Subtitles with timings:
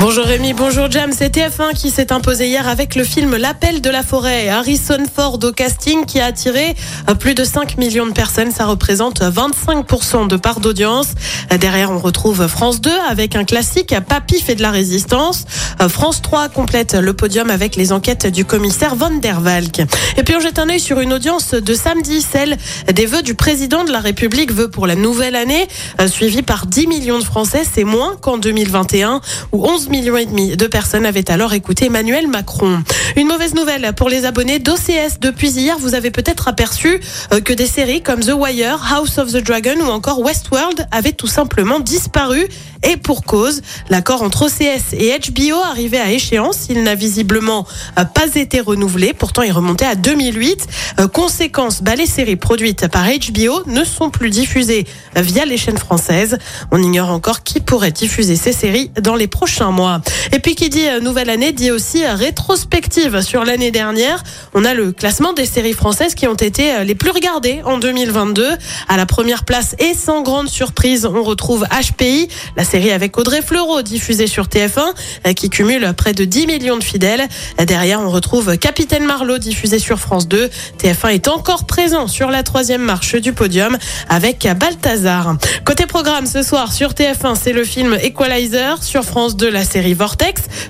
[0.00, 3.90] Bonjour Rémi, bonjour Jam, c'est TF1 qui s'est imposé hier avec le film L'appel de
[3.90, 4.48] la forêt.
[4.48, 6.76] Harrison Ford au casting qui a attiré
[7.08, 11.08] euh, plus de 5 millions de personnes, ça représente 25% de part d'audience.
[11.52, 15.46] Euh, Derrière, on retrouve France 2 avec un classique Papy fait de la résistance.
[15.80, 19.80] Euh, France 3 complète le podium avec les enquêtes du commissaire Van der Valk.
[20.16, 22.56] Et puis on jette un œil sur une audience de samedi, celle
[22.92, 25.66] des vœux du président de la République, vœux pour la nouvelle année,
[26.06, 30.56] suivi par 10 millions de Français, c'est moins qu'en 2021 où 11 millions et demi
[30.56, 32.82] de personnes avaient alors écouté Emmanuel Macron.
[33.16, 35.18] Une mauvaise nouvelle pour les abonnés d'OCS.
[35.20, 37.00] Depuis hier, vous avez peut-être aperçu
[37.32, 41.12] euh, que des séries comme The Wire, House of the Dragon ou encore Westworld avaient
[41.12, 42.46] tout simplement disparu.
[42.84, 46.66] Et pour cause, l'accord entre OCS et HBO arrivait à échéance.
[46.70, 47.66] Il n'a visiblement
[47.98, 49.12] euh, pas été renouvelé.
[49.12, 50.66] Pourtant, il remontait à 2008.
[51.00, 55.78] Euh, Conséquence, bah, les séries produites par HBO ne sont plus diffusées via les chaînes
[55.78, 56.38] françaises.
[56.70, 60.17] On ignore encore qui pourrait diffuser ces séries dans les prochains mois mois.
[60.32, 64.22] Et puis qui dit euh, nouvelle année dit aussi euh, rétrospective sur l'année dernière.
[64.54, 67.78] On a le classement des séries françaises qui ont été euh, les plus regardées en
[67.78, 68.48] 2022.
[68.88, 73.42] À la première place et sans grande surprise, on retrouve HPI, la série avec Audrey
[73.42, 77.26] Fleurot diffusée sur TF1 qui cumule près de 10 millions de fidèles.
[77.64, 80.50] Derrière, on retrouve Capitaine Marlowe diffusé sur France 2.
[80.82, 83.76] TF1 est encore présent sur la troisième marche du podium
[84.08, 85.36] avec Balthazar.
[85.64, 88.82] Côté programme ce soir sur TF1, c'est le film Equalizer.
[88.82, 90.07] Sur France 2, la série Vortex.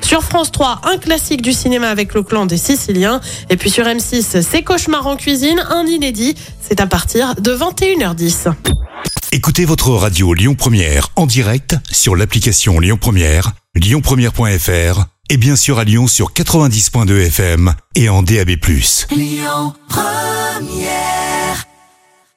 [0.01, 3.21] Sur France 3, un classique du cinéma avec le clan des Siciliens.
[3.51, 6.35] Et puis sur M6, c'est Cauchemar en cuisine, un inédit.
[6.61, 8.53] C'est à partir de 21h10.
[9.33, 15.79] Écoutez votre radio Lyon Première en direct sur l'application Lyon Première, lyonpremière.fr et bien sûr
[15.79, 18.57] à Lyon sur 90.2 FM et en DAB+.
[19.11, 21.28] Lyon Première